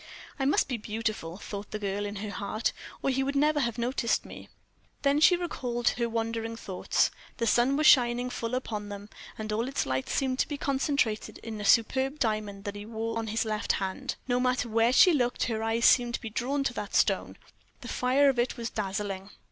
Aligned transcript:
"I 0.39 0.45
must 0.45 0.67
be 0.67 0.77
beautiful," 0.77 1.37
thought 1.37 1.69
the 1.69 1.77
girl, 1.77 2.07
in 2.07 2.15
her 2.15 2.31
heart, 2.31 2.73
"or 3.03 3.11
he 3.11 3.21
would 3.21 3.35
never 3.35 3.59
have 3.59 3.77
noticed 3.77 4.25
me." 4.25 4.49
Then 5.03 5.19
she 5.19 5.35
recalled 5.35 5.89
her 5.89 6.09
wandering 6.09 6.55
thoughts. 6.55 7.11
The 7.37 7.45
sun 7.45 7.77
was 7.77 7.85
shining 7.85 8.31
full 8.31 8.55
upon 8.55 8.89
them, 8.89 9.09
and 9.37 9.53
all 9.53 9.67
its 9.67 9.85
light 9.85 10.09
seemed 10.09 10.39
to 10.39 10.47
be 10.47 10.57
concentrated 10.57 11.37
in 11.43 11.61
a 11.61 11.65
superb 11.65 12.17
diamond 12.17 12.63
that 12.63 12.73
he 12.75 12.83
wore 12.87 13.15
on 13.19 13.27
his 13.27 13.45
left 13.45 13.73
hand. 13.73 14.15
No 14.27 14.39
matter 14.39 14.67
where 14.67 14.91
she 14.91 15.13
looked, 15.13 15.43
her 15.43 15.61
eyes 15.61 15.85
seemed 15.85 16.15
to 16.15 16.21
be 16.21 16.31
drawn 16.31 16.63
to 16.63 16.73
that 16.73 16.95
stone; 16.95 17.37
the 17.81 17.87
fire 17.87 18.27
of 18.27 18.39
it 18.39 18.57
was 18.57 18.71
dazzling. 18.71 19.29